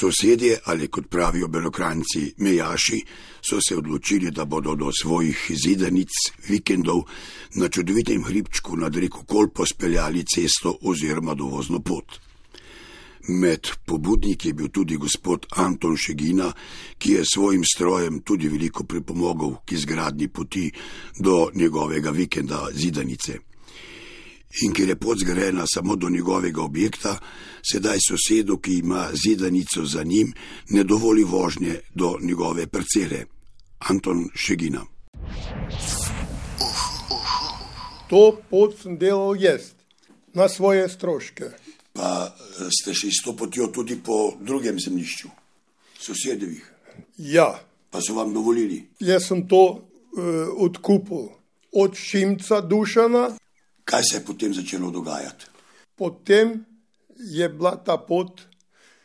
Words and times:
Sosedje 0.00 0.58
ali 0.64 0.88
kot 0.88 1.08
pravijo 1.10 1.48
belokranci 1.48 2.34
mejaši 2.36 3.04
so 3.50 3.58
se 3.68 3.76
odločili, 3.76 4.30
da 4.30 4.44
bodo 4.44 4.74
do 4.74 4.90
svojih 4.92 5.50
zidanic 5.64 6.10
vikendov 6.48 7.02
na 7.54 7.68
čudovitem 7.68 8.24
hribčku 8.24 8.76
nad 8.76 8.96
reko 8.96 9.24
Kolpo 9.24 9.66
speljali 9.66 10.24
cesto 10.34 10.76
oziroma 10.82 11.34
dovozno 11.34 11.80
pot. 11.80 12.20
Med 13.28 13.68
pobudniki 13.86 14.48
je 14.48 14.54
bil 14.54 14.68
tudi 14.68 14.96
gospod 14.96 15.46
Anton 15.56 15.96
Šegina, 15.96 16.52
ki 16.98 17.12
je 17.12 17.24
svojim 17.34 17.64
strojem 17.64 18.20
tudi 18.20 18.48
veliko 18.48 18.84
pripomogel 18.84 19.56
k 19.64 19.72
izgradni 19.72 20.28
poti 20.28 20.70
do 21.18 21.50
njegovega 21.54 22.10
vikenda 22.10 22.68
zidanice 22.72 23.47
in 24.62 24.72
ker 24.72 24.88
je 24.88 24.96
pot 24.96 25.18
zgrajena 25.18 25.64
samo 25.66 25.96
do 25.96 26.10
njegovega 26.10 26.62
objekta, 26.62 27.18
sedaj 27.72 27.98
sosedu, 28.08 28.58
ki 28.58 28.78
ima 28.78 29.08
zidanico 29.12 29.84
za 29.84 30.02
njim, 30.02 30.32
ne 30.68 30.84
dovoli 30.84 31.24
vožnje 31.24 31.80
do 31.94 32.16
njegove 32.20 32.66
parcele. 32.66 33.24
Anton 33.78 34.28
Šegina. 34.34 34.84
To 38.08 38.40
pot 38.50 38.74
sem 38.82 38.98
delal 38.98 39.36
jaz, 39.36 39.72
na 40.34 40.48
svoje 40.48 40.88
stroške. 40.88 41.50
Pa 41.92 42.34
ste 42.80 42.94
šli 42.94 43.10
s 43.10 43.22
to 43.24 43.36
potjo 43.36 43.66
tudi 43.66 43.98
po 44.04 44.32
drugem 44.40 44.78
zemljišču, 44.80 45.28
sosedovih? 45.98 46.72
Ja. 47.18 47.60
Pa 47.90 48.00
so 48.00 48.14
vam 48.14 48.32
dovolili? 48.34 48.84
Jaz 49.00 49.28
sem 49.28 49.48
to 49.48 49.62
uh, 49.64 49.80
odkupil 50.56 51.28
od 51.72 51.94
Šimca 51.96 52.60
Dušana, 52.60 53.30
Kaj 53.88 54.02
se 54.10 54.16
je 54.16 54.24
potem 54.24 54.54
začelo 54.54 54.90
dogajati? 54.90 55.46
Potem 55.96 56.64
je 57.16 57.48
bila 57.48 57.76
ta 57.76 57.96
pot 57.96 58.40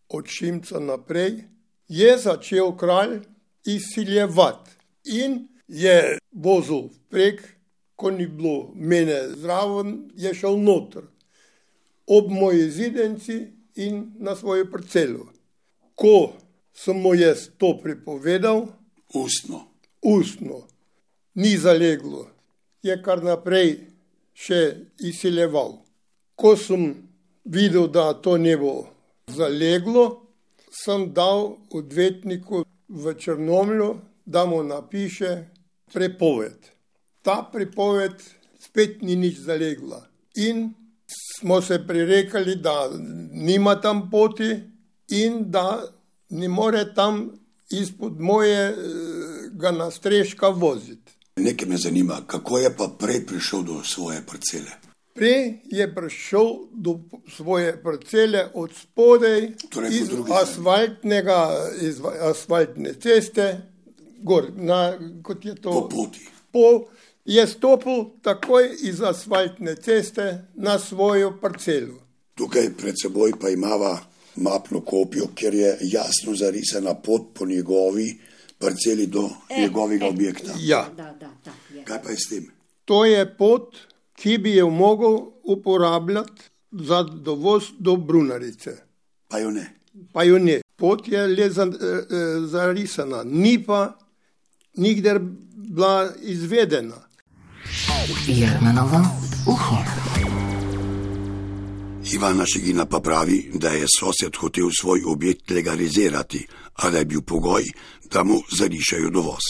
od 0.09 0.27
Šimca 0.27 0.79
naprej, 0.79 1.43
je 1.87 2.17
začel 2.17 2.75
kralj 2.77 3.21
izsiljevati 3.65 4.71
in 5.05 5.47
je 5.67 6.17
vozil 6.31 6.89
prek, 7.09 7.41
ko 7.95 8.11
ni 8.11 8.27
bilo 8.27 8.73
mene 8.75 9.29
zraven, 9.39 10.11
je 10.15 10.33
šel 10.33 10.59
noter, 10.59 11.07
ob 12.07 12.31
moji 12.31 12.69
zidenci 12.71 13.39
in 13.75 14.11
na 14.19 14.35
svojo 14.35 14.67
parcelo. 14.71 15.29
Ko 15.95 16.33
sem 16.73 16.99
mu 16.99 17.15
jaz 17.15 17.47
to 17.57 17.77
pripovedal, 17.83 18.67
ustno, 19.13 19.63
ustno. 20.01 20.67
Ni 21.33 21.57
zaleglo, 21.57 22.27
je 22.83 23.01
kar 23.01 23.23
naprej 23.23 23.92
še 24.33 24.59
izsiljeval. 24.99 25.77
Ko 26.35 26.55
sem 26.57 26.93
videl, 27.45 27.87
da 27.87 28.13
to 28.13 28.37
ne 28.37 28.55
bo 28.57 28.87
zaleglo, 29.27 30.05
sem 30.73 31.11
dal 31.13 31.57
odvetniku 31.71 32.63
v 32.89 33.13
Črnomlju, 33.13 33.89
da 34.25 34.45
mu 34.45 34.63
napiše 34.63 35.45
prepoved. 35.93 36.71
Ta 37.21 37.43
prepoved 37.51 38.23
spet 38.59 39.01
ni 39.01 39.15
nič 39.15 39.37
zalegla. 39.45 40.01
In 40.35 40.73
smo 41.37 41.61
se 41.61 41.79
prirekali, 41.87 42.55
da 42.55 42.89
nima 43.31 43.75
tam 43.81 44.09
poti 44.09 44.49
in 45.09 45.51
da 45.51 45.83
ne 46.29 46.47
more 46.47 46.93
tam 46.95 47.29
izpod 47.69 48.19
mojega 48.19 49.71
nastreška 49.71 50.47
voziti. 50.47 51.12
Nekaj 51.35 51.67
me 51.69 51.77
zanima, 51.77 52.21
kako 52.27 52.57
je 52.57 52.75
pa 52.77 52.87
prej 52.99 53.25
prišel 53.25 53.63
do 53.63 53.83
svoje 53.83 54.21
parcele? 54.25 54.71
Prej 55.13 55.59
je 55.65 55.95
prišel 55.95 56.45
do 56.71 56.99
svoje 57.35 57.83
parcele 57.83 58.47
od 58.53 58.71
spodaj, 58.81 59.51
torej 59.69 59.89
iz, 59.97 60.09
asfaltnega, 60.41 61.69
iz 61.81 62.01
asfaltne 62.21 62.93
ceste, 62.93 63.61
gor, 64.23 64.51
na, 64.55 64.99
kot 65.23 65.45
je 65.45 65.55
to. 65.55 65.71
Po 65.71 65.89
poti. 65.89 66.19
Po, 66.51 66.85
je 67.25 67.47
stopil 67.47 68.05
takoj 68.21 68.69
iz 68.81 69.01
asfaltne 69.01 69.75
ceste 69.75 70.45
na 70.55 70.79
svojo 70.79 71.37
parcelo. 71.41 71.97
Tukaj 72.35 72.69
pred 72.77 72.95
seboj 73.01 73.33
pa 73.41 73.49
imamo 73.49 73.97
mapno 74.35 74.81
kopijo, 74.81 75.27
kjer 75.35 75.53
je 75.53 75.77
jasno 75.81 76.35
zarisana 76.35 76.93
pot 76.93 77.21
po 77.33 77.45
njegovi 77.45 78.19
parceli 78.63 79.07
do 79.07 79.29
e, 79.49 79.61
njegovega 79.61 80.05
e, 80.05 80.09
objekta. 80.09 80.55
Ja. 80.59 80.89
Da, 80.97 81.03
da, 81.19 81.29
da, 81.45 81.51
Kaj 81.83 82.01
pa 82.03 82.09
je 82.09 82.17
s 82.17 82.29
tem? 82.29 82.47
To 82.85 83.05
je 83.05 83.23
pot, 83.37 83.77
ki 84.15 84.37
bi 84.37 84.55
jo 84.55 84.69
mogel 84.69 85.19
uporabljati 85.43 86.49
za 86.71 87.03
dovoz 87.03 87.63
do 87.79 87.95
Brunarice. 87.95 88.77
Pa 89.27 89.39
jo 89.39 89.51
ne. 89.51 89.69
Pa 90.13 90.23
jo 90.23 90.39
ne. 90.39 90.61
Pot 90.75 91.07
je 91.07 91.27
le 91.27 91.49
za, 91.49 91.63
e, 91.63 92.03
zarisana, 92.47 93.23
ni 93.23 93.57
pa 93.63 93.97
nikdar 94.75 95.19
bila 95.55 96.11
izvedena. 96.21 96.95
Jermenovo 98.27 99.05
uho. 99.47 100.12
Ivana 102.11 102.45
Šigina 102.45 102.85
pa 102.85 102.99
pravi, 102.99 103.51
da 103.53 103.69
je 103.69 103.85
sosed 103.99 104.35
hotel 104.35 104.69
svoj 104.79 105.01
objekt 105.07 105.51
legalizirati, 105.51 106.47
a 106.73 106.89
da 106.89 106.97
je 106.97 107.05
bil 107.05 107.21
pogoj, 107.21 107.63
da 108.11 108.23
mu 108.23 108.41
zarišajo 108.57 109.09
dovoz. 109.09 109.43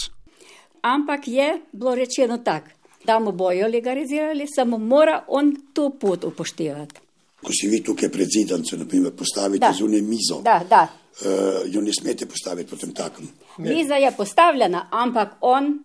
Ampak 0.81 1.27
je 1.27 1.61
bilo 1.71 1.95
rečeno 1.95 2.37
tako, 2.37 2.67
da 3.05 3.19
mu 3.19 3.31
bojo 3.31 3.67
legalizirali, 3.67 4.47
samo 4.55 4.77
mora 4.77 5.23
on 5.27 5.55
to 5.73 5.89
pot 5.99 6.23
upoštevati. 6.23 6.95
Ko 7.43 7.51
si 7.61 7.67
vi 7.67 7.83
tukaj 7.83 8.09
pred 8.09 8.27
zidancem, 8.37 8.79
naprimer, 8.79 9.11
postavite 9.11 9.73
zunaj 9.77 10.01
mizo, 10.01 10.41
da, 10.41 10.61
da. 10.69 10.87
Uh, 11.21 11.73
jo 11.73 11.81
ne 11.81 11.93
smete 11.93 12.25
postaviti 12.25 12.69
potem 12.69 12.93
takem. 12.93 13.27
Miza 13.57 13.95
je 13.95 14.11
postavljena, 14.17 14.87
ampak 14.91 15.29
on 15.41 15.83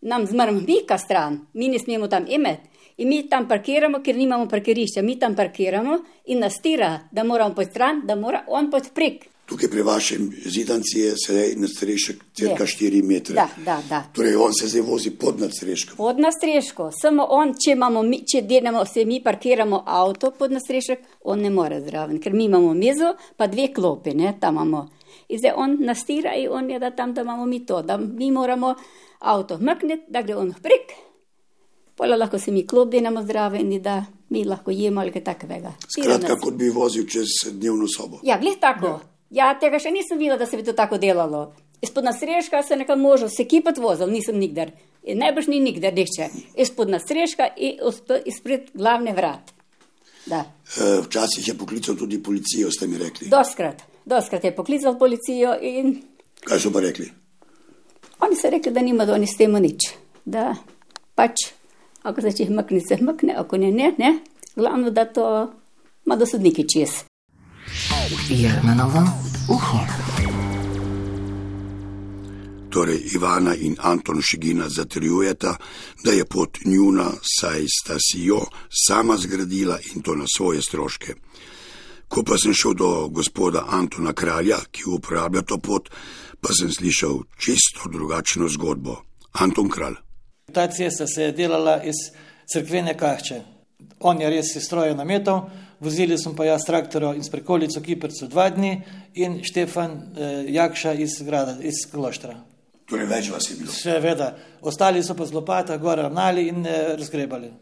nam 0.00 0.26
zmrmika 0.26 0.98
stran, 0.98 1.46
mi 1.52 1.68
ne 1.68 1.78
smemo 1.78 2.08
tam 2.08 2.26
imeti. 2.28 2.68
In 2.96 3.08
mi 3.08 3.28
tam 3.28 3.48
parkiramo, 3.48 4.02
ker 4.04 4.16
nimamo 4.16 4.46
parkirišča, 4.48 5.02
mi 5.02 5.18
tam 5.18 5.34
parkiramo 5.34 5.98
in 6.26 6.38
nas 6.38 6.60
tira, 6.60 7.08
da 7.12 7.24
moramo 7.24 7.54
pod 7.54 7.70
stran, 7.70 8.02
da 8.04 8.14
mora 8.14 8.44
on 8.46 8.70
pod 8.70 8.90
prek. 8.94 9.24
Tukaj 9.50 9.70
pri 9.70 9.82
vašem 9.82 10.28
zidanci 10.44 10.98
je 10.98 11.14
sedaj 11.26 11.54
nadstrešek 11.56 12.20
cirka 12.34 12.66
4 12.66 13.02
metre. 13.02 13.34
Da, 13.34 13.48
da, 13.64 13.80
da. 13.88 14.02
Torej 14.14 14.36
on 14.36 14.52
se 14.54 14.68
zdaj 14.68 14.84
vozi 14.86 15.10
pod 15.10 15.40
nadstreškom. 15.40 15.96
Pod 15.96 16.20
nadstreškom. 16.20 16.92
Samo 17.00 17.26
on, 17.30 17.56
če, 17.58 17.74
mi, 18.04 18.20
če 18.26 18.44
delamo, 18.46 18.84
se 18.84 19.04
mi 19.04 19.18
parkiramo 19.24 19.82
avto 19.86 20.30
pod 20.30 20.52
nadstrešek, 20.52 21.02
on 21.24 21.42
ne 21.42 21.50
more 21.50 21.80
zraven, 21.80 22.20
ker 22.20 22.32
mi 22.32 22.44
imamo 22.44 22.74
mizo, 22.74 23.16
pa 23.36 23.46
dve 23.46 23.72
klopi, 23.74 24.14
ne, 24.14 24.36
tam 24.40 24.54
imamo. 24.54 24.86
In 25.28 25.38
zdaj 25.38 25.56
on 25.56 25.76
nastira 25.80 26.36
in 26.38 26.48
on 26.50 26.70
je 26.70 26.78
da 26.78 26.90
tam, 26.90 27.14
da 27.14 27.26
imamo 27.26 27.46
mi 27.46 27.64
to, 27.66 27.82
da 27.82 27.96
mi 27.96 28.30
moramo 28.30 28.74
avto 29.20 29.58
mrkniti, 29.58 30.08
da 30.08 30.22
gre 30.22 30.36
on 30.36 30.52
prek. 30.62 30.96
Pola 31.96 32.16
lahko 32.16 32.38
se 32.38 32.52
mi 32.52 32.66
klop 32.66 32.90
delamo 32.90 33.22
zraven 33.26 33.72
in 33.72 33.82
da 33.82 34.04
mi 34.28 34.44
lahko 34.44 34.70
jemo 34.70 35.00
ali 35.00 35.12
kaj 35.12 35.24
takega. 35.24 35.72
Skratka, 35.88 36.36
kot 36.40 36.54
bi 36.56 36.70
vozil 36.70 37.06
čez 37.06 37.52
dnevno 37.52 37.88
sobo. 37.88 38.20
Ja, 38.22 38.38
glih 38.40 38.56
tako. 38.60 38.86
Ja. 38.86 39.10
Ja, 39.30 39.52
tega 39.60 39.78
še 39.78 39.92
nisem 39.94 40.18
videla, 40.18 40.38
da 40.40 40.46
se 40.46 40.58
bi 40.58 40.64
to 40.66 40.72
tako 40.74 40.98
delalo. 40.98 41.52
Izpod 41.80 42.04
nasrežka 42.04 42.62
se 42.66 42.76
nekaj 42.76 42.96
možo, 42.98 43.28
se 43.30 43.46
kipet 43.48 43.78
vozil, 43.78 44.10
nisem 44.10 44.38
nikdar. 44.40 44.72
In 45.06 45.22
najbrž 45.22 45.48
ni 45.48 45.60
nikdar 45.62 45.94
nihče. 45.96 46.28
Izpod 46.60 46.90
nasrežka 46.90 47.46
in 47.56 47.78
izpred 48.26 48.72
glavne 48.74 49.14
vrat. 49.16 49.54
Da. 50.26 50.42
E, 50.76 50.90
včasih 51.06 51.48
je 51.48 51.54
poklical 51.58 51.96
tudi 51.96 52.18
policijo, 52.22 52.70
ste 52.70 52.86
mi 52.90 52.98
rekli. 52.98 53.30
Doskrat, 53.30 53.86
doskrat 54.04 54.44
je 54.44 54.54
poklical 54.56 54.98
policijo 54.98 55.54
in. 55.62 55.94
Kaj 56.44 56.60
so 56.60 56.72
pa 56.74 56.82
rekli? 56.84 57.08
Oni 58.20 58.36
so 58.36 58.50
rekli, 58.50 58.72
da 58.72 58.80
nima 58.80 59.06
do 59.06 59.12
oni 59.12 59.26
s 59.26 59.36
tem 59.36 59.52
nič. 59.52 59.92
Da 60.24 60.54
pač, 61.14 61.52
ako 62.02 62.20
se 62.20 62.34
jih 62.38 62.50
mkne, 62.50 62.80
se 62.80 62.96
mkne, 63.00 63.34
ako 63.36 63.56
ne, 63.56 63.72
ne, 63.72 63.94
ne. 63.98 64.18
Glavno, 64.56 64.90
da 64.90 65.04
to 65.04 65.52
ima 66.06 66.16
do 66.16 66.26
sodniki 66.26 66.68
čez. 66.68 67.04
Jermenovo 68.28 69.02
uho. 69.48 69.78
Torej, 72.70 73.00
Ivana 73.14 73.54
in 73.54 73.76
Anton 73.82 74.22
Šigina 74.22 74.68
zatrjujeta, 74.68 75.56
da 76.04 76.10
je 76.10 76.24
pot 76.24 76.58
njuna, 76.64 77.10
saj 77.40 77.66
sta 77.66 77.96
si 77.98 78.24
jo 78.24 78.44
sama 78.86 79.16
zgradila 79.16 79.78
in 79.94 80.02
to 80.02 80.14
na 80.14 80.24
svoje 80.36 80.62
stroške. 80.62 81.14
Ko 82.08 82.22
pa 82.22 82.38
sem 82.38 82.54
šel 82.54 82.74
do 82.74 83.08
gospoda 83.08 83.64
Antona 83.70 84.12
Kralja, 84.12 84.56
ki 84.70 84.82
uporablja 84.86 85.42
to 85.42 85.58
pot, 85.58 85.90
pa 86.40 86.52
sem 86.52 86.72
slišal 86.72 87.22
čisto 87.38 87.88
drugačno 87.92 88.48
zgodbo. 88.48 89.02
Anton 89.32 89.68
Kralj. 89.68 89.94
Ta 90.52 90.66
cesta 90.66 91.06
se 91.06 91.22
je 91.22 91.32
delala 91.32 91.82
iz 91.82 91.94
crkvene 92.52 92.96
kahče. 92.98 93.40
On 94.00 94.20
je 94.20 94.30
res 94.30 94.52
stroje 94.64 94.94
nametov, 94.94 95.50
vozili 95.80 96.18
smo 96.18 96.34
pa 96.36 96.44
jaz 96.44 96.64
traktorjo 96.66 97.14
in 97.14 97.24
s 97.24 97.30
prekolico 97.30 97.80
Kiprcu 97.80 98.26
dva 98.28 98.48
dni 98.50 98.82
in 99.14 99.40
Štefan 99.44 99.90
eh, 99.92 100.44
Jakša 100.48 100.92
iz 100.92 101.22
grada, 101.22 101.56
iz 101.62 101.84
Kloštra. 101.92 102.34
Torej 102.90 103.06
več 103.06 103.30
vas 103.30 103.50
je 103.50 103.56
bilo? 103.56 103.72
Seveda, 103.72 104.32
ostali 104.60 105.02
so 105.02 105.14
pa 105.14 105.26
z 105.26 105.36
lopata 105.36 105.76
gore 105.76 106.02
ravnali 106.02 106.48
in 106.48 106.66
eh, 106.66 106.96
razgrebali. 106.98 107.52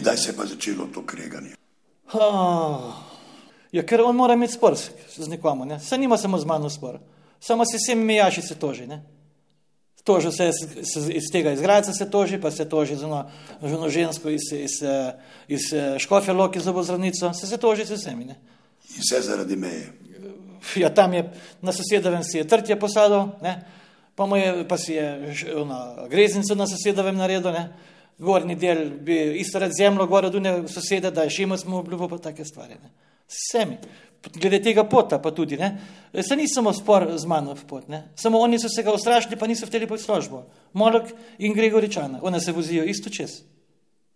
Kdaj 0.00 0.16
se 0.16 0.30
je 0.30 0.36
pa 0.36 0.46
začelo 0.46 0.88
to 0.94 1.04
kreganje? 1.06 1.54
Oh, 2.12 2.94
Ja, 3.74 3.82
ker 3.82 4.04
on 4.06 4.14
mora 4.16 4.36
imeti 4.38 4.54
spor 4.54 4.76
s, 4.78 4.90
z 5.16 5.26
nekom, 5.28 5.64
ne? 5.66 5.80
se 5.80 5.98
nima 5.98 6.16
samo 6.18 6.38
z 6.38 6.46
mano 6.46 6.70
spor, 6.70 7.00
samo 7.46 7.64
se 7.64 7.76
vsemi 7.76 8.04
mejaši 8.04 8.42
se 8.42 8.54
toži. 8.54 8.86
Ne? 8.86 9.02
Toži 10.04 10.32
se, 10.32 10.50
se 10.52 11.00
iz 11.12 11.30
tega 11.32 11.52
izgradca, 11.52 11.92
se 11.92 12.10
toži, 12.10 12.40
pa 12.40 12.50
se 12.50 12.68
toži 12.68 12.96
z 12.96 13.04
eno 13.04 13.88
žensko 13.88 14.30
iz, 14.30 14.52
iz, 14.52 14.82
iz 15.48 15.60
Škofja 15.98 16.34
Loki 16.34 16.60
z 16.60 16.68
obozravnico, 16.68 17.32
se 17.32 17.46
se 17.46 17.56
toži 17.56 17.84
z 17.84 17.96
vsemi. 17.96 18.24
Ne? 18.24 18.36
In 18.96 19.00
vse 19.00 19.20
zaradi 19.20 19.56
meje. 19.56 19.92
Ja, 20.76 20.88
tam 20.94 21.12
je 21.12 21.24
na 21.62 21.72
sosedovem 21.72 22.24
si 22.24 22.38
je 22.38 22.48
trtje 22.48 22.78
posadil, 22.80 23.32
ne? 23.42 23.64
pa, 24.14 24.24
je, 24.36 24.68
pa 24.68 24.78
si 24.78 24.92
je 24.92 25.34
ona, 25.56 26.06
greznico 26.08 26.54
na 26.54 26.66
sosedovem 26.66 27.16
naredil, 27.16 27.52
ne? 27.52 27.68
gornji 28.18 28.56
del 28.56 28.90
bi 29.00 29.16
isto 29.40 29.58
rad 29.58 29.72
zemljo, 29.76 30.06
gore 30.06 30.30
dune 30.30 30.68
sosede, 30.68 31.10
da 31.10 31.22
je 31.22 31.30
šimac 31.30 31.64
mu 31.64 31.78
obljubo, 31.78 32.08
pa 32.08 32.18
take 32.18 32.44
stvari. 32.44 32.76
Ne? 32.82 32.90
Vsemi. 33.28 33.78
Glede 34.32 34.62
tega 34.62 34.84
pota 34.88 35.18
pa 35.20 35.30
tudi, 35.30 35.56
ne? 35.60 35.78
se 36.22 36.36
ni 36.36 36.48
samo 36.48 36.72
spor 36.72 37.06
z 37.18 37.26
mano 37.26 37.54
v 37.54 37.64
pot, 37.68 37.88
ne? 37.88 38.08
samo 38.16 38.38
oni 38.40 38.58
so 38.58 38.68
se 38.68 38.82
ga 38.82 38.92
ustrašili, 38.92 39.36
pa 39.36 39.46
niso 39.46 39.66
hteli 39.66 39.86
pod 39.86 40.00
službo. 40.00 40.46
Molok 40.72 41.10
in 41.38 41.52
Gregoričana, 41.52 42.20
one 42.22 42.40
se 42.40 42.52
vozijo 42.52 42.84
isto 42.84 43.10
čez, 43.10 43.42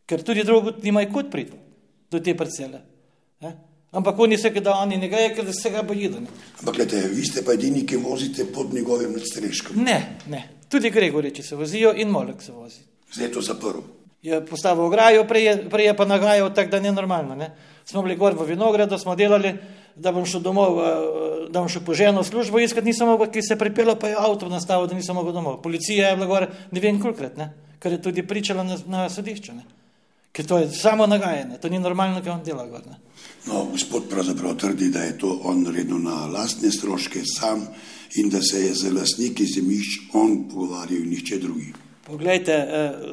ker 0.06 0.22
tudi 0.22 0.44
drugo 0.44 0.72
nimajo 0.82 1.12
kot 1.12 1.30
priti 1.30 1.58
do 2.10 2.20
te 2.20 2.36
parcele. 2.36 2.80
Ne? 3.40 3.52
Ampak 3.92 4.18
oni 4.18 4.38
se, 4.38 4.50
da 4.50 4.74
oni 4.80 4.96
ne 4.96 5.08
grejo, 5.08 5.34
ker 5.34 5.52
se 5.54 5.70
ga 5.70 5.82
bojijo. 5.82 6.22
Ampak 6.60 6.74
gledajte, 6.74 7.08
vi 7.08 7.24
ste 7.24 7.44
pa 7.44 7.52
edini, 7.52 7.86
ki 7.86 7.96
vozite 7.96 8.44
pod 8.52 8.74
njegovim 8.74 9.12
nadstreškom. 9.12 9.76
Ne, 9.84 10.18
ne, 10.28 10.42
tudi 10.68 10.90
Gregoriči 10.90 11.42
se 11.42 11.56
vozijo 11.56 11.92
in 11.96 12.08
Molok 12.08 12.42
se 12.42 12.52
vozi. 12.52 12.80
Zdaj 13.12 13.26
je 13.26 13.32
to 13.32 13.42
zaprl. 13.42 13.80
Je 14.22 14.40
postavil 14.46 14.84
ograjo, 14.84 15.24
prej 15.24 15.44
je, 15.44 15.56
prej 15.70 15.86
je 15.86 15.96
pa 15.96 16.04
nagajal 16.04 16.54
tako, 16.54 16.70
da 16.70 16.80
ni 16.80 16.92
normalno. 16.92 17.34
Ne? 17.34 17.52
Smo 17.84 18.02
bili 18.02 18.16
gor 18.16 18.34
v 18.34 18.44
Vinogradu, 18.44 18.98
smo 18.98 19.14
delali, 19.16 19.54
da 19.98 20.12
bom 20.12 20.26
šel 20.26 20.40
domov, 20.40 20.78
da 21.50 21.60
bom 21.60 21.68
šel 21.68 21.82
po 21.86 21.94
ženo 21.94 22.24
službo 22.24 22.60
iskati, 22.60 22.86
nisem 22.86 23.08
mogel, 23.08 23.30
ki 23.32 23.42
se 23.42 23.54
je 23.54 23.58
pripelo, 23.58 23.94
pa 23.94 24.08
je 24.08 24.16
avto 24.18 24.48
nastavil, 24.48 24.86
da 24.86 24.94
nisem 24.94 25.16
mogel 25.16 25.32
domov. 25.32 25.60
Policija 25.62 26.08
je 26.08 26.16
bila 26.16 26.26
gor 26.26 26.46
ne 26.70 26.80
vem 26.80 27.00
kolikrat, 27.00 27.36
ne? 27.36 27.52
ker 27.78 27.92
je 27.92 28.02
tudi 28.02 28.26
pričala 28.26 28.64
na, 28.66 28.78
na 28.86 29.08
sodišču. 29.08 29.52
Ne? 29.54 29.62
Ker 30.32 30.46
to 30.46 30.58
je 30.58 30.70
samo 30.74 31.06
nagajanje, 31.06 31.60
to 31.62 31.68
ni 31.68 31.78
normalno, 31.78 32.22
kaj 32.22 32.32
on 32.32 32.42
dela 32.44 32.66
gor. 32.66 32.82
Ne? 32.86 32.98
No, 33.46 33.64
gospod 33.72 34.08
pravzaprav 34.10 34.56
trdi, 34.56 34.90
da 34.90 35.02
je 35.06 35.18
to 35.18 35.40
on 35.44 35.62
naredil 35.62 35.98
na 36.02 36.26
lastne 36.26 36.70
stroške 36.70 37.22
sam 37.24 37.66
in 38.14 38.28
da 38.28 38.42
se 38.42 38.60
je 38.60 38.74
z 38.74 38.92
lastniki 38.92 39.46
zemljišč 39.46 40.10
on 40.12 40.48
pogovarjal 40.50 41.02
in 41.02 41.10
nihče 41.10 41.38
drugi. 41.38 41.72
Poglejte, 42.06 42.54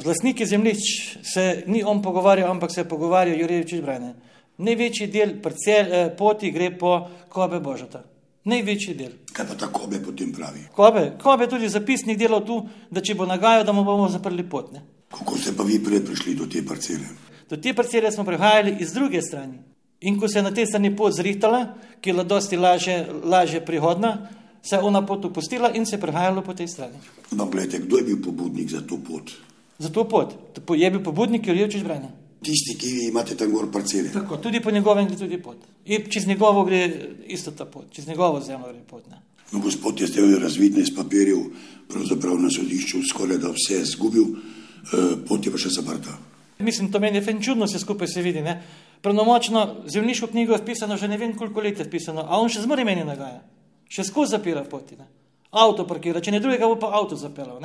z 0.02 0.06
lastniki 0.06 0.46
zemljišč 0.46 1.18
se 1.34 1.64
ni 1.68 1.84
on 1.84 2.02
pogovarjal, 2.02 2.52
ampak 2.52 2.72
se 2.72 2.82
je 2.82 2.90
pogovarjal 2.90 3.40
Jurevič 3.40 3.74
Brane. 3.82 4.14
Največji 4.58 5.08
del 5.12 5.36
parcel, 5.44 6.16
poti 6.18 6.52
gre 6.52 6.72
po 6.78 6.98
Kobe 7.30 7.60
Božata. 7.60 8.04
Največji 8.46 8.94
del. 8.96 9.12
Kaj 9.34 9.48
pa 9.50 9.56
ta 9.60 9.68
Kobe 9.74 10.00
potem 10.00 10.32
pravi? 10.32 10.68
Kobe, 10.72 11.18
Kobe 11.22 11.48
tudi 11.52 11.70
zapisnik 11.70 12.18
delal 12.18 12.46
tu, 12.46 12.62
da 12.92 13.02
če 13.02 13.18
bo 13.18 13.26
nagajal, 13.26 13.66
da 13.66 13.74
mu 13.74 13.84
bomo 13.84 14.08
zaprli 14.10 14.46
pot. 14.48 14.72
Ne? 14.72 14.84
Kako 15.12 15.38
ste 15.38 15.56
pa 15.58 15.66
vi 15.68 15.80
prej 15.84 16.06
prišli 16.06 16.36
do 16.40 16.48
te 16.48 16.62
parcele? 16.66 17.10
Do 17.50 17.58
te 17.58 17.74
parcele 17.74 18.12
smo 18.12 18.24
prihajali 18.24 18.78
iz 18.80 18.94
druge 18.94 19.22
strani. 19.22 19.60
In 20.06 20.20
ko 20.20 20.28
se 20.30 20.40
je 20.40 20.44
na 20.44 20.54
tej 20.54 20.70
strani 20.70 20.94
pot 20.96 21.16
zrihtala, 21.16 21.62
ki 22.00 22.10
je 22.10 22.14
bila 22.14 22.24
dosti 22.24 22.58
lažje, 22.58 22.98
lažje 23.24 23.64
prihodna, 23.66 24.30
se 24.62 24.76
je 24.76 24.82
ona 24.82 25.02
pot 25.06 25.26
opustila 25.26 25.72
in 25.74 25.86
se 25.86 25.96
je 25.96 26.02
prihajalo 26.02 26.42
po 26.42 26.54
tej 26.54 26.68
strani. 26.68 27.02
No, 27.32 27.46
gledajte, 27.46 27.84
kdo 27.86 27.98
je 27.98 28.04
bil 28.04 28.22
pobudnik 28.24 28.70
za 28.70 28.82
to 28.82 28.98
pot? 28.98 29.32
Za 29.80 29.90
to 29.90 30.06
pot. 30.08 30.38
Je 30.70 30.92
bil 30.92 31.04
pobudnik 31.04 31.48
Jurjevič 31.48 31.84
Brane. 31.84 32.25
Tisti, 32.46 32.76
ki 32.78 32.90
imate 33.10 33.36
tam 33.38 33.54
gor 33.54 33.72
parcele. 33.74 34.12
Tako, 34.14 34.38
tudi 34.38 34.62
po 34.62 34.72
njegovem 34.72 35.08
gre 35.10 35.18
tudi 35.18 35.40
pot. 35.42 35.64
In 35.86 36.06
čez 36.10 36.28
njegovo 36.28 36.64
gre 36.66 36.84
isto 37.28 37.52
ta 37.52 37.66
pot, 37.66 37.88
čez 37.92 38.08
njegovo 38.08 38.42
zemljo 38.42 38.74
gre 38.74 38.84
pot. 38.90 39.08
Ne. 39.10 39.22
No, 39.52 39.60
gospod 39.60 40.02
je 40.02 40.08
zdaj 40.08 40.38
razvidno 40.42 40.82
iz 40.82 40.92
papirjev, 40.96 41.42
pravzaprav 41.90 42.38
na 42.42 42.50
sodišču 42.54 43.02
skoraj 43.10 43.38
da 43.42 43.50
vse 43.54 43.82
zgubil, 43.86 44.26
eh, 44.30 45.16
pot 45.28 45.46
je 45.46 45.52
pa 45.52 45.62
še 45.62 45.74
zaprta. 45.74 46.18
Mislim, 46.60 46.92
to 46.92 47.00
meni 47.00 47.18
je 47.18 47.26
fen 47.26 47.42
čudno, 47.42 47.68
se 47.68 47.80
skupaj 47.80 48.08
se 48.08 48.22
vidi. 48.22 48.42
Ne. 48.42 48.62
Pravnomočno 49.02 49.84
zemljiško 49.88 50.28
knjigo 50.28 50.54
je 50.54 50.66
pisano, 50.66 50.98
že 50.98 51.08
ne 51.08 51.18
vem 51.18 51.36
koliko 51.38 51.62
let 51.62 51.80
je 51.80 51.90
pisano, 51.90 52.24
a 52.30 52.40
on 52.40 52.50
še 52.50 52.62
zmeri 52.62 52.86
meni 52.86 53.04
nagaja. 53.04 53.42
Še 53.90 54.04
skozi 54.04 54.38
zapira 54.38 54.64
poti. 54.64 54.96
Ne. 54.98 55.08
Avto 55.52 55.86
parkira, 55.88 56.22
če 56.22 56.32
ne 56.32 56.40
drugega 56.40 56.68
bo 56.68 56.80
pa 56.80 56.94
avto 56.96 57.16
zapeljal. 57.16 57.60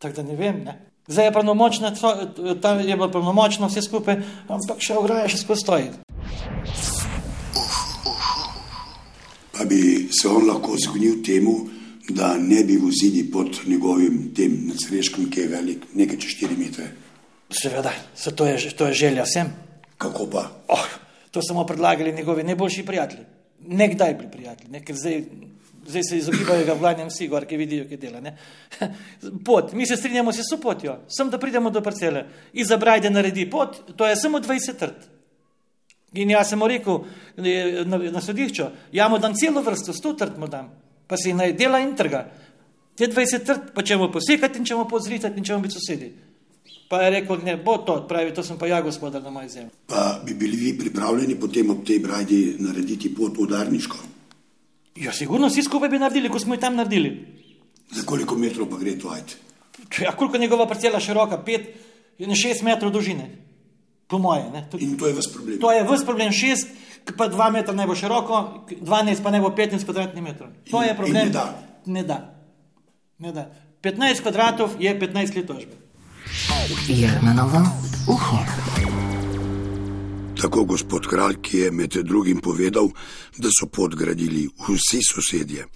Tako 0.00 0.16
da 0.16 0.22
ne 0.22 0.36
vem. 0.36 0.62
Ne. 0.64 0.78
Zdaj 1.06 1.26
je 1.26 1.32
pravnomočno, 1.32 1.90
tam 2.62 2.78
je 2.80 2.96
bilo 2.96 3.10
pravnomočno 3.10 3.68
vse 3.68 3.82
skupaj, 3.82 4.16
ampak 4.48 4.80
še 4.80 4.94
ograja 4.96 5.28
še 5.28 5.40
skozi 5.42 5.60
stoji. 5.60 5.90
Pa 9.52 9.66
bi 9.68 10.08
se 10.08 10.28
on 10.28 10.46
lahko 10.48 10.78
zgnil 10.80 11.18
temu, 11.26 11.52
da 12.08 12.32
ne 12.40 12.62
bi 12.64 12.78
vozili 12.80 13.26
pod 13.30 13.60
njegovim 13.66 14.30
tem 14.36 14.56
nadsreškom, 14.70 15.28
ki 15.30 15.44
je 15.44 15.50
velik 15.52 15.84
nekaj 15.94 16.22
čez 16.24 16.38
4 16.46 16.58
metre. 16.58 16.88
Seveda, 17.50 17.92
se 18.16 18.32
to, 18.32 18.46
je, 18.48 18.72
to 18.72 18.88
je 18.88 18.96
želja 19.02 19.28
vsem. 19.28 19.52
Kako 20.00 20.30
pa? 20.32 20.46
Oh, 20.72 20.88
to 21.30 21.42
smo 21.42 21.66
predlagali 21.66 22.16
njegovi 22.16 22.46
najboljši 22.48 22.86
prijatelji. 22.86 23.26
Nekdaj 23.66 24.14
bili 24.14 24.30
prijatelji, 24.32 24.70
ne? 24.72 24.84
ker 24.84 24.96
zdaj, 24.96 25.24
zdaj 25.86 26.02
se 26.02 26.18
izogibajo 26.18 26.64
ga 26.66 26.72
vladnjem 26.72 27.08
vsi, 27.08 27.28
gor, 27.28 27.44
ki 27.46 27.56
vidijo, 27.56 27.86
kaj 27.88 27.96
dela. 27.96 28.20
Ne? 28.20 28.36
Pot, 29.46 29.72
mi 29.72 29.86
se 29.86 29.96
strinjamo 29.96 30.32
s 30.32 30.54
potjo, 30.62 30.98
sem 31.08 31.30
da 31.30 31.38
pridemo 31.38 31.70
do 31.70 31.82
parcele. 31.82 32.26
Iza 32.52 32.76
Brajde 32.76 33.10
naredi 33.10 33.50
pot, 33.50 33.82
to 33.96 34.06
je 34.06 34.16
samo 34.16 34.40
20 34.40 34.78
trt. 34.78 35.08
In 36.12 36.30
jaz 36.30 36.48
sem 36.50 36.58
mu 36.58 36.66
rekel 36.66 37.04
na, 37.86 37.98
na 38.10 38.20
sodišču, 38.20 38.64
ja 38.92 39.08
mu 39.08 39.18
dam 39.18 39.34
celo 39.34 39.62
vrsto, 39.62 39.92
100 39.92 40.16
trt 40.18 40.38
mu 40.38 40.48
dam, 40.50 40.72
pa 41.06 41.16
si 41.16 41.32
naj 41.32 41.52
dela 41.54 41.78
in 41.80 41.94
trga. 41.96 42.24
Te 42.98 43.06
20 43.06 43.46
trt, 43.46 43.70
pa 43.74 43.82
če 43.86 43.96
mu 43.96 44.10
posekati 44.12 44.58
in 44.58 44.66
če 44.66 44.76
mu 44.76 44.88
pozritati 44.90 45.38
in 45.38 45.46
če 45.46 45.56
mu 45.56 45.62
biti 45.64 45.78
sosedi. 45.78 46.10
Pa 46.90 47.04
je 47.04 47.10
rekel, 47.14 47.38
ne 47.46 47.54
bo 47.56 47.76
to, 47.86 48.00
pravi, 48.10 48.34
to 48.34 48.42
sem 48.42 48.58
pa 48.58 48.66
ja 48.66 48.80
gospodar 48.82 49.22
na 49.22 49.30
moji 49.30 49.48
zemlji. 49.48 49.70
Pa 49.86 50.20
bi 50.26 50.34
bili 50.34 50.56
vi 50.58 50.72
pripravljeni 50.78 51.38
potem 51.38 51.70
ob 51.70 51.84
tej 51.86 52.00
brajdi 52.02 52.40
narediti 52.58 53.14
pot 53.14 53.38
udarniško? 53.38 54.19
Ja, 54.96 55.12
sigurno 55.12 55.46
vsi 55.46 55.62
skupaj 55.62 55.88
bi 55.88 55.98
naredili, 55.98 56.28
ko 56.28 56.38
smo 56.38 56.54
jih 56.54 56.60
tam 56.60 56.76
naredili. 56.76 57.10
Za 57.90 58.02
koliko 58.02 58.34
metrov 58.34 58.68
pa 58.70 58.76
gre 58.76 58.98
to 58.98 59.08
ajt? 59.08 59.36
Ja, 59.98 60.12
koliko 60.12 60.36
je 60.36 60.40
njegova 60.40 60.66
parcela 60.68 61.00
široka? 61.00 61.42
Pet 61.42 61.68
in 62.18 62.34
šest 62.34 62.62
metrov 62.62 62.92
dolžine. 62.92 63.30
Po 64.06 64.18
moje. 64.18 64.50
Ne? 64.50 64.66
To, 64.70 64.78
In 64.78 64.98
to 64.98 65.06
je 65.06 65.14
vas 65.14 65.26
problem. 65.32 65.58
to 65.60 65.72
je 65.72 65.84
vse 65.84 66.04
problem, 66.04 66.32
šest, 66.32 66.68
pa 67.16 67.28
dva 67.28 67.50
metra 67.50 67.74
ne 67.74 67.86
bo 67.86 67.94
široko, 67.94 68.66
dvanajst 68.80 69.22
pa 69.22 69.30
ne 69.30 69.40
bo 69.40 69.50
petnajst 69.50 69.84
kvadratnih 69.84 70.22
metrov. 70.22 70.50
To 70.70 70.82
In- 70.82 70.88
je 70.88 70.96
problem. 70.96 71.14
ne 71.16 71.30
da. 71.30 71.44
Ne 71.86 72.02
da. 72.02 72.34
Ne 73.18 73.32
da. 73.32 73.50
15 73.82 74.20
kvadratov 74.22 74.70
je 74.78 75.00
15 75.00 75.36
let 75.36 75.46
tožbe. 75.46 75.74
Jermanovo 76.88 77.62
uho. 78.06 78.38
Tako 80.40 80.64
gospod 80.64 81.06
kralj, 81.06 81.34
ki 81.42 81.58
je 81.58 81.70
med 81.70 81.90
drugim 81.90 82.40
povedal, 82.40 82.88
da 83.36 83.48
so 83.52 83.66
pot 83.68 83.94
gradili 83.94 84.48
vsi 84.68 85.00
sosedje. 85.04 85.66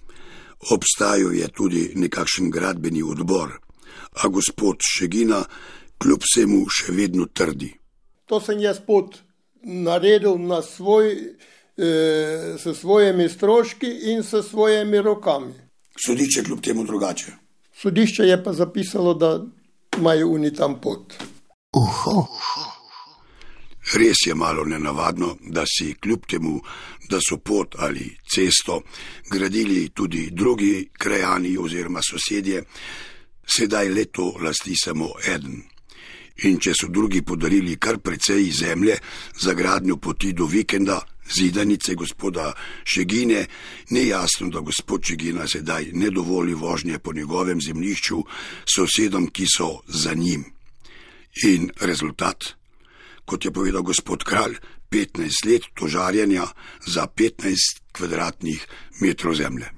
Obstajal 0.71 1.35
je 1.35 1.49
tudi 1.49 1.83
nekakšen 1.95 2.51
gradbeni 2.51 3.03
odbor, 3.03 3.53
a 4.13 4.29
gospod 4.29 4.81
Šegina 4.81 5.43
kljub 5.99 6.25
vsemu 6.25 6.63
še 6.71 6.93
vedno 6.93 7.27
trdi. 7.27 7.75
To 8.27 8.41
sem 8.41 8.63
jaz 8.65 8.81
pot 8.87 9.19
naredil 9.63 10.39
na 10.41 10.63
svoj, 10.63 11.13
eh, 11.13 12.57
s 12.57 12.79
svojimi 12.81 13.29
stroški 13.29 13.91
in 14.13 14.23
s 14.23 14.41
svojimi 14.49 15.03
rokami. 15.03 15.53
Sodišče 16.07 16.45
kljub 16.45 16.61
temu 16.61 16.85
drugače. 16.85 17.33
Sodišče 17.83 18.23
je 18.23 18.45
pa 18.45 18.53
zapisalo, 18.53 19.15
da 19.15 19.45
imajo 19.99 20.33
oni 20.33 20.55
tam 20.55 20.81
pot. 20.81 21.13
Uho. 21.77 22.27
Res 23.93 24.27
je 24.27 24.35
malo 24.35 24.65
nenavadno, 24.65 25.37
da 25.41 25.65
si 25.67 25.95
kljub 26.01 26.27
temu, 26.27 26.61
da 27.09 27.19
so 27.21 27.37
pot 27.37 27.75
ali 27.79 28.17
cesto 28.35 28.83
gradili 29.31 29.89
tudi 29.89 30.31
drugi 30.33 30.89
krajani 30.99 31.57
oziroma 31.59 32.01
sosedje, 32.03 32.65
sedaj 33.47 33.89
leto 33.89 34.35
lasti 34.41 34.75
samo 34.85 35.11
eden. 35.29 35.63
In 36.45 36.59
če 36.59 36.73
so 36.75 36.89
drugi 36.89 37.23
podarili 37.23 37.77
kar 37.77 37.99
precej 37.99 38.51
zemlje 38.51 38.97
za 39.39 39.55
gradnjo 39.55 39.97
poti 39.97 40.33
do 40.33 40.47
vikenda, 40.47 40.99
zidanice 41.31 41.95
gospoda 41.95 42.53
Šegine, 42.85 43.47
ni 43.91 44.07
jasno, 44.09 44.49
da 44.49 44.61
gospod 44.61 45.05
Šegina 45.05 45.47
sedaj 45.49 45.93
ne 45.93 46.11
dovoli 46.11 46.55
vožnje 46.55 46.99
po 46.99 47.13
njegovem 47.13 47.61
zemljišču 47.61 48.25
sosedom, 48.75 49.31
ki 49.31 49.47
so 49.57 49.71
za 49.87 50.15
njim. 50.15 50.45
In 51.45 51.71
rezultat? 51.81 52.64
Kot 53.25 53.45
je 53.45 53.53
povedal 53.53 53.83
gospod 53.83 54.25
kralj, 54.25 54.59
15 54.91 55.47
let 55.47 55.63
tožarjenja 55.75 56.47
za 56.87 57.07
15 57.07 57.81
kvadratnih 57.93 58.67
metrov 59.01 59.35
zemlje. 59.35 59.71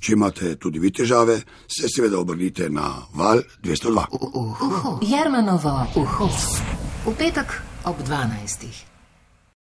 Če 0.00 0.12
imate 0.12 0.56
tudi 0.60 0.78
vi 0.78 0.90
težave, 0.92 1.38
se 1.66 1.88
seveda 1.88 2.18
obrnite 2.20 2.68
na 2.70 2.90
val 3.16 3.40
202. 3.64 4.98
Jermanovo 5.08 5.78
uho. 5.96 6.28
V 7.06 7.14
petek 7.18 7.60
ob 7.84 8.04
12. 8.04 8.93